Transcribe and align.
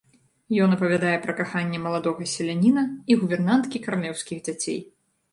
Ён 0.67 0.71
апавядае 0.75 1.17
пра 1.25 1.33
каханне 1.39 1.81
маладога 1.87 2.27
селяніна 2.35 2.83
і 3.11 3.17
гувернанткі 3.19 3.81
каралеўскіх 3.85 4.41
дзяцей. 4.49 4.79